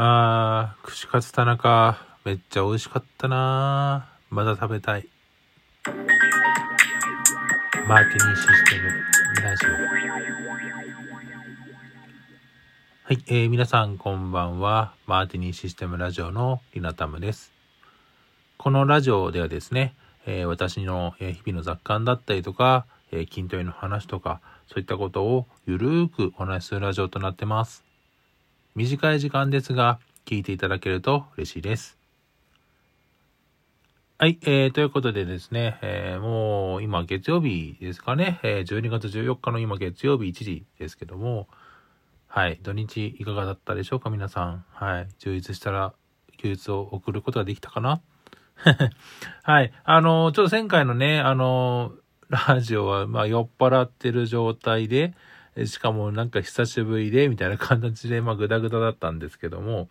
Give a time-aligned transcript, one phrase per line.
[0.00, 5.08] あー、串カツ田中、めっちゃ美味しかったなまだ食べたい。
[7.84, 9.70] マーティニーシステムラジオ。
[13.02, 14.92] はい、えー、皆さんこんばんは。
[15.08, 17.50] マーティニーシステムラジオのリナタムです。
[18.56, 19.96] このラジオではですね、
[20.26, 27.87] えー私の日々の雑感だったりとか、えー筋トレの話とか、そういったことをゆるーくお話しするラジオとなってます。
[28.78, 31.98] 短い時間ですが、聞いていただけると嬉しいです。
[34.18, 41.48] はい、えー、ということでですね、えーもう今月曜日ですかね、えー12月14日の今月曜日1時ですけども、
[42.28, 44.64] はい、土日いかがだったでしょうか皆さん。
[44.70, 45.92] はい、充実したら
[46.36, 48.00] 休日を送ることができたかな？
[49.42, 49.72] はい。
[49.82, 51.94] あの、ちょっと前回のね、あの、
[52.28, 55.14] ラジオは、まあ、酔っ払ってる状態で、
[55.66, 59.88] しかもなんか久しぶりで、みたいな形で、まあ、ぐだぐだだったんですけども、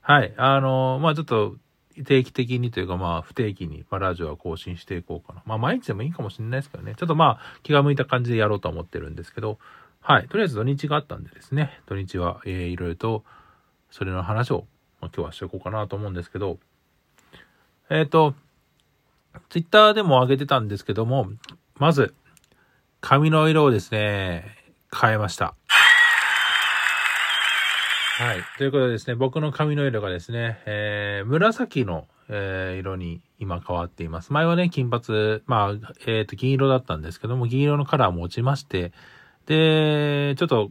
[0.00, 0.32] はい。
[0.36, 1.56] あの、まあ、ちょっと、
[2.04, 5.42] 定期的にというか、まあ、不定期に、まあ、ラジオは更新していこうかな。
[5.44, 6.94] まあ、毎日でもいいかもしれないですけどね。
[6.96, 9.58] ちょっとまあ、気が向いた感じでやろうと思ってるんですけど、
[10.00, 10.28] はい。
[10.28, 13.24] とりあえず土日があったんでですね、土日は、えー、いろいろと、
[13.90, 14.66] それの話を、
[15.00, 16.58] まあ、今日はしていこうかなと思うんですけど、
[17.90, 18.34] えっ、と、
[19.48, 21.28] ツイッターでも上げてたんですけども、
[21.76, 22.14] まず、
[23.00, 24.59] 髪の色をですね、
[24.98, 25.54] 変えました。
[28.20, 28.42] はい。
[28.58, 34.32] ということでですね、僕の髪の色がですね、えー、紫の、えー色に今変わっています。
[34.32, 38.92] 前はね、金髪、まあ、えっ、と、銀色だったんですけども、銀色のカラーも落ちまして、
[39.46, 40.70] で、ちょっと、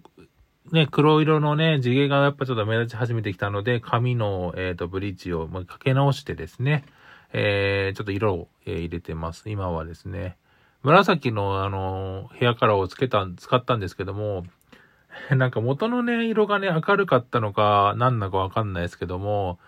[0.71, 6.85] ね、黒色のね、地毛がやっぱちょっと目立ち始めてきたので、髪の、えっ、と、ブリッジをまかけ直してですね、
[7.33, 9.49] えー、ちょっと色を、えー入れてます。
[9.49, 10.37] 今はですね、
[10.83, 14.45] 紫のあの、ヘアカラーをつけた、使ったんですけども、
[15.35, 19.59] なんか元のね、色がね、明るかったのか、何なのかわかんないですけども、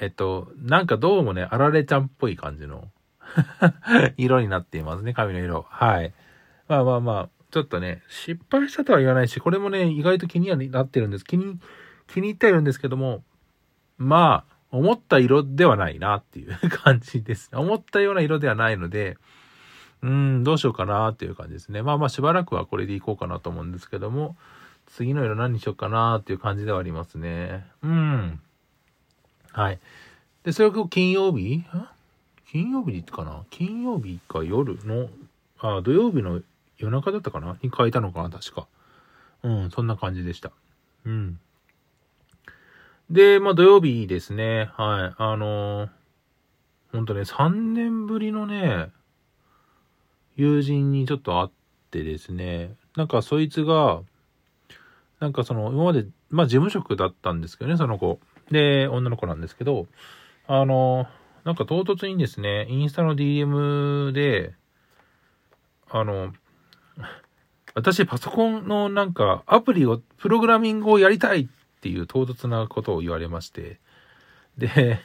[0.00, 2.88] えっと、なんかどうもね、あられちゃんっぽい感じの
[4.16, 5.66] 色になっていますね、髪の色。
[5.68, 6.12] はい。
[6.68, 11.24] まあまあまあ、ちょっとね、失敗したとは言わないし、これもね、意外と気にはなってるんです。
[11.24, 11.60] 気に、
[12.08, 13.22] 気に入ってはいるんですけども、
[13.96, 17.50] まあ、思った色ではないなっていう 感じです。
[17.54, 19.18] 思ったような色ではないので、
[20.04, 21.80] うん、どうしようかなっていう感じですね。
[21.80, 24.36] まあまあしばらくはこれでいこうかなと思うんですけども、
[24.86, 27.64] 次の色何にしようかなっていう感じではありますね。
[27.82, 28.38] うん。
[29.52, 29.78] はい。
[30.42, 31.64] で、それが金曜日？
[32.52, 33.44] 金曜日かな？
[33.48, 35.08] 金曜日か夜の、
[35.58, 36.42] あ、土曜日の
[36.76, 37.56] 夜中だったかな？
[37.62, 38.66] に変えたのかな確か。
[39.42, 40.50] うん、そんな感じでした。
[41.06, 41.40] うん。
[43.08, 44.68] で、まあ土曜日ですね。
[44.74, 45.14] はい。
[45.16, 45.88] あのー、
[46.92, 48.90] ほんとね、3年ぶりのね、
[50.36, 51.48] 友人にちょっと会っ
[51.90, 54.02] てですね、なんかそいつが、
[55.20, 58.18] なんかその、今まで、まあ事務職だったんですけどね、その子。
[58.50, 59.86] で、女の子なんですけど、
[60.46, 61.06] あの、
[61.44, 64.54] なんか唐突にですね、インスタの DM で、
[65.88, 66.32] あの、
[67.74, 71.46] 私パソコンのなんかアプリを、プログラミングをやりたいっ
[71.80, 73.78] ていう唐突なことを言われまして、
[74.58, 75.00] で、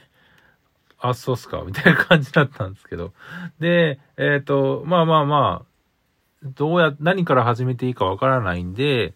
[1.00, 3.12] あ、そうっすか、 みたいな感じだったんですけど。
[3.58, 9.14] で、えっ、と、まあまあまあ、どうや、何から始めていいかわからないんで、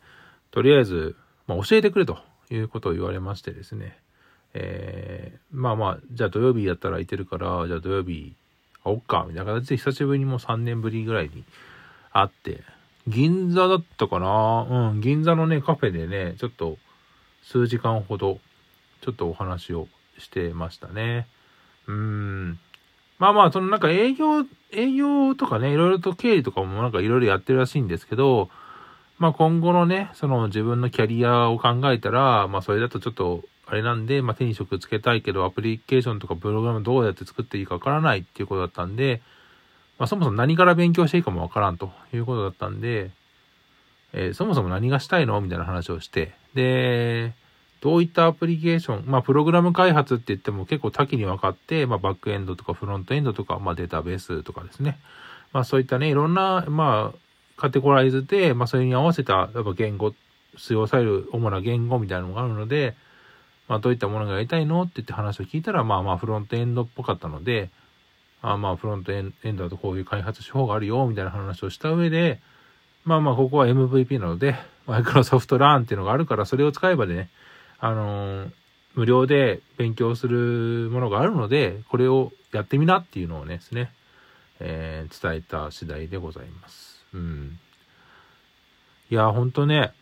[0.51, 2.19] とりあえず、まあ教えてくれと
[2.51, 3.99] いうことを言われましてですね。
[4.55, 8.35] えー、まあまあ、じゃあ土曜日やったら空いてるから、じゃあ土曜日
[8.85, 11.45] 会おっか、みたいな形で久しぶりにもう3年ぶりぐらいに
[12.13, 12.63] 会って、
[13.07, 16.79] 銀座だったかなうん、銀座のね、カフェでね、ちょっと
[17.43, 18.39] 数時間ほど、
[19.03, 21.27] ちょっとお話をしてましたね。
[21.87, 22.59] うん。
[23.19, 28.51] まあまあ、そのなんか営業、営業とかね、いろいろと経理とかもなんかいろいろやってるらしいんですけど、
[29.19, 39.23] まあ今後のね、その自分のキャリアを考えたら、まあそれだとちょっと、あれなんで、まあ手に職つけたいけど、アプリケーションとかプログラムどうやって作っていいかわからないっていうことだったんで、
[39.99, 43.11] まあそもそも何から勉強していいかもわからんということだったんで、
[44.13, 47.33] えーそもそも何がしたいのみたいな話をして、で、
[47.85, 54.99] どういったアプリケーション、まあ、プログラム開発って言っても結構多岐に分かって、まあ、バックエンドとかフロントエンドとか、まあ、データベースとかですね。
[55.53, 60.15] まあ、そういったね、いろんな、まあ、カテゴライズで、まあ、それに合わせた、やっぱ言語、
[60.57, 62.95] 使用される主な言語みたいなのがあるので、
[63.69, 67.69] まあ、どういったものがやりたいのって言って話を聞いたら、まあまあ、フロントエンドっぽかったので、
[68.41, 72.41] あまあ、フロントエンドだとこういう開発手法があるよ、みたいな話をした上で、
[73.05, 74.55] まあまあ、ここは MVP なので、
[74.87, 77.29] マイクロソフトラーンっていうのがあるから、それを使えばね、
[77.79, 78.51] あのー
[78.95, 83.91] 無料で勉強するものがあるので、これをやってみなっていうのをですね、
[84.61, 87.05] えー伝えた次第でございます。
[87.13, 87.59] うん。
[89.11, 89.93] いや、ほんとね、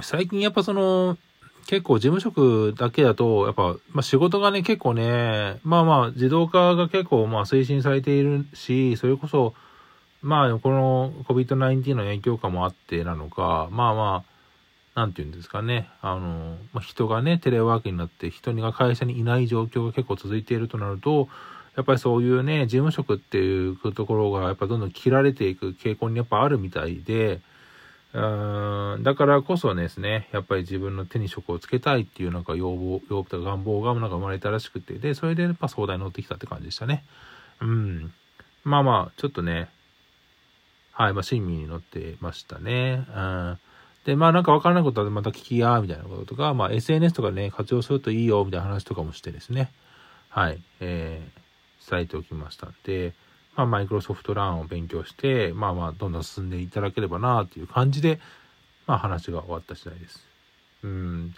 [0.00, 1.16] 最近やっぱその、
[1.66, 9.54] 結構事務職だけだと、やっぱ、まあ、仕事がね、結構ね、まあまあ、自動化が結構、まあ、推進されているし、それこそ、
[10.22, 14.31] まあ、この COVID-19 の影響下もあってなのか、まあまあ、
[14.94, 21.28] なんて言うんですかね、あの、まあ、人がね、テレワークになって人が会社にいない状況が結構続いているとなると、
[21.76, 27.40] やっぱりそういうね、事務職っていうところが、やっぱどんどん切られていく傾向にやっぱあるみたいで、
[28.14, 37.04] うんだからこそですね、やっぱり自分の手に職をつけたいっていうなんか要望、要望とか願望がなんか生まれたらしくて、で、それでやっぱ相談に乗ってきたって感じでしたね。
[37.62, 38.12] うん。
[38.64, 39.70] まあまあ、ちょっとね、
[40.92, 43.06] はい、まあ親身に乗ってましたね。
[43.16, 43.58] うん。
[44.04, 49.70] で、まあなんかわからないことはまた聞きや、みたいなこととか、まあ SNS とかね、活用するといいよ、みたいな話とかもしてですね。
[50.28, 53.12] はい、えー、伝えておきましたんで、
[53.54, 58.18] まあ、マイクロソフトランを勉強して、まあまあ、どんどん進んでいただければな、という感じで、
[58.86, 60.26] まあ話が終わった次第です。
[60.82, 61.34] うん。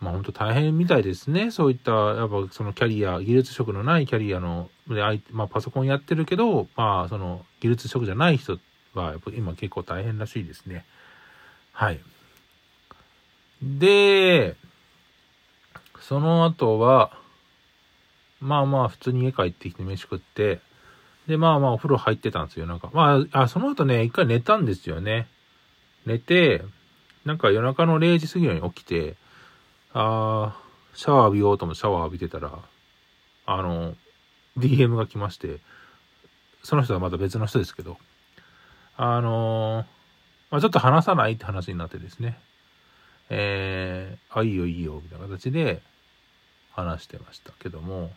[0.00, 1.50] まあ本当大変みたいですね。
[1.50, 8.58] そういった、やっぱそのキャリア、技術職のないキャリアの、で、まあパソコンやってるけど、まあその技術職じゃない人
[8.94, 10.86] は、やっぱ今結構大変らしいですね。
[11.80, 12.00] はい。
[13.62, 14.54] で、
[15.98, 17.18] その後は、
[18.38, 20.60] まあまあ普通に家帰ってきて飯食って、
[21.26, 22.66] で、まあまあお風呂入ってたんですよ。
[22.66, 25.26] なんか、まあ、あ、その後ね、一回寝たんですよね。
[26.04, 26.62] 寝て、
[27.24, 29.16] なんか夜中の0時過ぎに起きて、
[29.94, 32.58] あー、シャワー浴びようともシャワー浴びてたら、
[33.46, 33.94] あの、
[34.58, 35.60] DM が来まして、
[36.62, 37.96] その人はまた別の人ですけど、
[38.98, 39.86] あの
[40.50, 42.38] まあ、ちょっと話さないって話になってですね、
[43.28, 45.80] えー、あ、いいよいいよ、みたいな形で
[46.72, 48.10] 話してましたけども、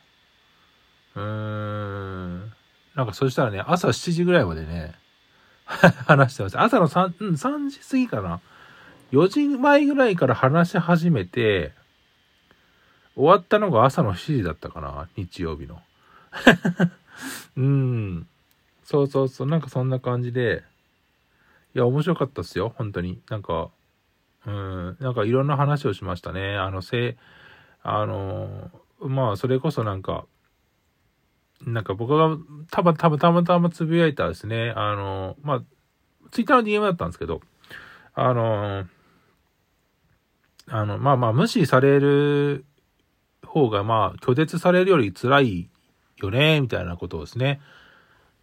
[1.16, 2.54] うーん、
[2.96, 4.96] なんかそしたらね、朝7時ぐらいまでね、
[5.66, 6.64] 話してました。
[6.64, 8.42] 朝の 3, うん、3時過ぎかな。
[9.12, 11.72] 4時前ぐらいから話し始めて、
[13.16, 15.08] 終わったのが朝の7時だったかな。
[15.16, 15.80] 日曜日の。
[17.58, 18.28] うん。
[18.84, 19.48] そうそうそう。
[19.48, 20.64] なんかそんな感じで。
[21.76, 22.74] いや、面白かったっすよ。
[22.78, 23.22] 本当に。
[23.30, 23.72] なんか、
[24.46, 24.98] うん。
[25.00, 26.56] なんかいろんな話をしましたね。
[26.56, 27.18] あの、せ、
[27.82, 30.26] あの、まあ、それこそなんか、
[31.66, 32.38] なんか僕が
[32.72, 35.64] たぶんたぶんたまたまつぶやいたですね、あの、まあ、
[36.32, 37.42] ツイッターの DM だったんですけど、
[38.14, 38.86] あの、
[40.68, 42.66] あの、まあまあ、無視される
[43.46, 45.70] 方が、まあ、拒絶されるより辛い
[46.18, 47.62] よね、みたいなことをですね、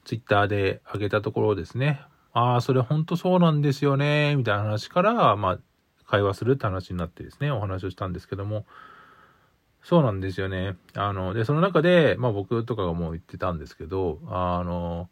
[0.05, 5.59] ツイッターで上げたところですね、ああ、それ本当そうなんですよね、みたいな話から、まあ、
[6.07, 8.67] 会話するって話になってですね、お話をしたんですけども、
[9.83, 10.77] そうなんですよね。
[10.95, 15.09] あの、で、その中で、まあ僕とかがもう言ってたんですけど、あの、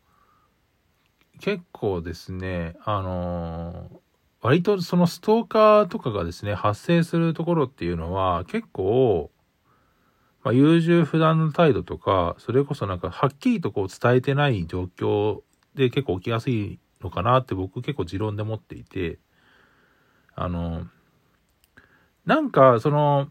[1.40, 3.90] 結構ですね、あの、
[4.40, 9.30] 割とそのストーカーとかがですね、発生するところっていうのは結構、
[10.44, 15.40] まあ、優柔不断の態度とか、それこそなんかはっきりとこう伝えてない状況
[15.74, 19.18] で結構起きやすいのかなって僕結構持論で持っていて、
[20.34, 20.86] あの、
[22.26, 23.28] なんかその、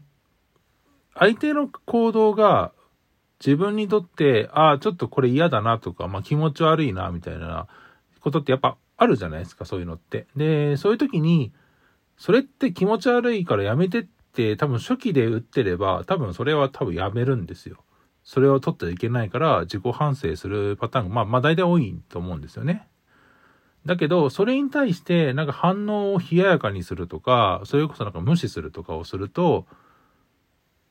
[1.14, 2.72] 相手の行動が
[3.44, 7.66] 自分にとって、ああ、ちょっとこれ嫌だなとか、まあ気持ち悪いな、みたいな
[8.20, 10.26] ことってやっぱあるじゃないですか、そういうのって。
[10.36, 11.52] で、そういう時に、
[12.16, 17.84] それって気持ち悪いからやめてって多分初期で打ってれば、多分それは多分やめるんですよ。
[18.24, 22.88] それを取ってはいけないから自己反省するパターンが、まあまあ大体多いと思うんですよね。
[23.88, 29.66] だけど、それに対してなんか反応を冷ややかにするとか、それこそなんか無視するとかをすると、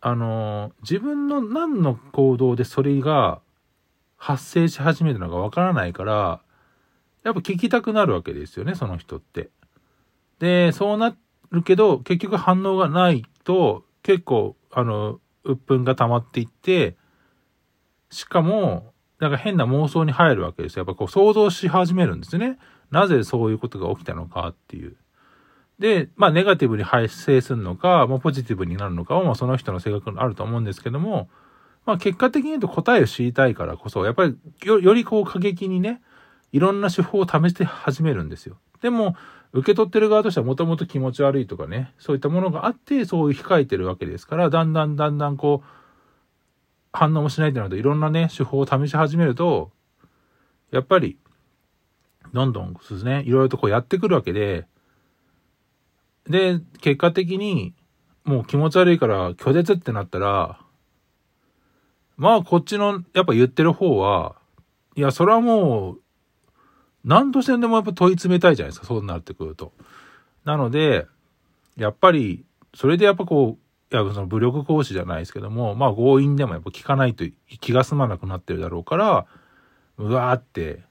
[0.01, 3.39] あの、自分の何の行動でそれが
[4.18, 6.42] 発生し始めたのかわからないから、
[7.24, 9.51] やっぱ聞きたくなるわけですよね、その人って。
[10.39, 11.16] で、そうな
[11.51, 16.96] るけど、結局反応がないと、結構、あの、鬱憤が溜まっていって、
[18.10, 20.80] しかも、なんか変な妄想に入るわけですよ。
[20.80, 22.58] やっぱこう想像し始めるんですね。
[22.91, 24.96] なぜそういうことが起きたのかっていう。
[25.79, 31.29] で、まあ、ネガティブに発生するのか、もうポジティブになるのかは、まあ、その人の性格があると思うんですけども、
[31.86, 36.01] まあ、結果的に言うと答えを知りたいからこそ、やっぱりよ、よりこう過激にね、
[36.51, 38.58] いろんな手法を試して始めるんですよ。
[38.82, 39.15] でも、
[39.53, 45.67] 受け取ってる側としてはもともと気持ち悪いとかね、そういったものがあって、そういう控えてるわけですから、だんだんだんだんこう、
[46.91, 49.72] 反応もしないってなると、いろんなね、手法を試し始めると、
[50.72, 51.17] やっぱり、
[52.38, 54.67] どんどんですね、いろいろとこうやってくるわけで、
[56.29, 57.74] で、結果的に、
[58.25, 60.60] もう気持ち悪いから拒絶ってなったら、
[62.15, 64.36] まあこっちの、やっぱ言ってる方は、
[64.96, 66.01] いや、それはもう、
[67.03, 69.74] 何としてでもやっぱ問い詰めたいじゃないですか、そうなってくると。
[70.46, 71.08] なので、
[71.75, 77.25] やっぱり、それでやっぱこう、いや、その武力行使じゃないですけども、まあ強引でもやっぱ効かないと
[77.62, 79.25] 気が済まなくなってるだろうから、
[79.98, 80.84] うわーって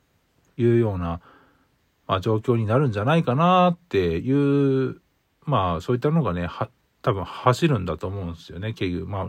[0.56, 1.20] いうような、
[2.06, 5.00] まあ状況になるんじゃないかなっていう、
[5.44, 6.48] まあそういったのがね、
[7.02, 9.06] 多分走るんだと思うんですよね、結局。
[9.08, 9.28] まあ、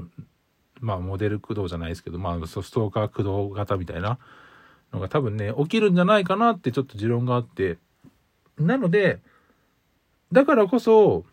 [0.80, 4.18] まあモデル駆動じゃないですけど、まあストーカー駆動型みたいな
[4.94, 7.78] のが多分ね、起きるんじゃないかなってちょっと持論があって、
[8.58, 9.20] なので、
[10.32, 11.24] だからこそ、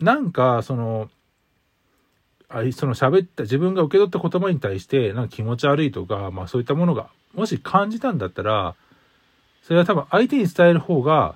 [0.00, 1.10] なんか、その、
[2.48, 8.74] あその喋った、自分が受け取った言葉に対して、なんか気持ち悪いとか、まあそういったものが、もし感じたんだったら、
[9.68, 11.34] それは多分相手に伝える方が、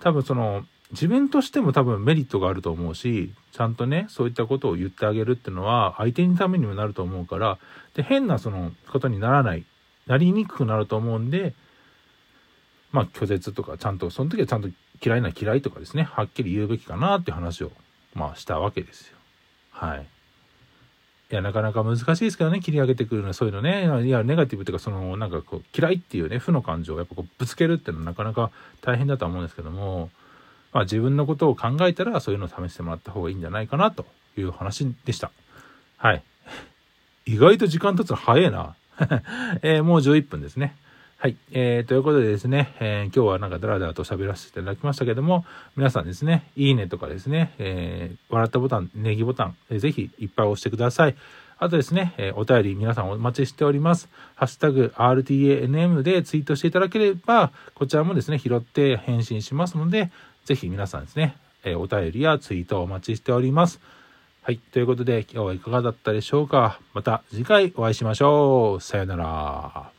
[0.00, 7.58] 多分その、自分としても多分メリットがあると思うし、ちゃんとね、そういったことを言ってあげるっていうのは、相手のためにもなると思うから、
[7.94, 9.64] で、変なそのことにならない、
[10.08, 11.54] なりにくくなると思うんで、
[12.90, 14.68] まあ拒絶とか、ちゃんと、その時はちゃんと
[15.00, 17.70] 嫌いな嫌いとかですね、はっきり言うべきかなっていう話を、
[18.14, 19.16] まあしたわけですよ。
[19.70, 20.06] はい。
[21.30, 24.06] いや、なかなか難しいですけどね、切り上げてくるのはそういうのね。
[24.06, 30.10] いや、ネガティブっていうか、その、なんかこう、嫌いっていうね、負の感情をやっぱこう、ぶつけるっていうのはなかなか大変だとは思うんですけども、
[30.72, 34.06] まあ自分のことを考えたら、そういうのを試してもらった方がいいんじゃないかな、と
[34.38, 35.30] いう話でした。
[35.98, 36.22] はい。
[37.26, 38.74] 意外と時間経つの早いな。
[39.62, 40.76] えー、もう11分ですね。
[41.20, 41.36] はい。
[41.50, 45.44] えー、ということでですね、えー、今日はなんかダラダラと喋らせていただきましたけども、
[45.74, 51.16] 皆さんですね、いいねとかですね、えー、笑ったボタン、ネギボタン、えー、ぜひいっぱい押してください。
[51.58, 54.08] あとですね、えー、お便り皆さんお待ちしております。
[54.36, 60.12] ハッシュタグ RTANM でツイートしていただければ、こちらもですね、拾って返信しますので、
[60.44, 63.80] ぜひ皆さんですね、えー、お便りやツイートをお待ちしております。
[64.42, 64.58] はい。
[64.58, 68.80] ということで、今日はいかがだったでしょうかまた次回お会いしましょう。
[68.80, 69.97] さよなら。